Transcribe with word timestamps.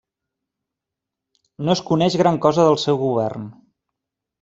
No 1.67 1.75
es 1.77 1.85
coneix 1.93 2.19
gran 2.25 2.43
cosa 2.49 2.69
del 2.71 2.83
seu 2.89 3.03
govern. 3.07 3.51